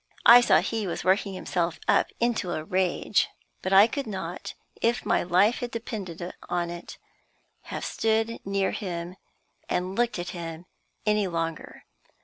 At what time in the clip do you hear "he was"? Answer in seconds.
0.61-1.03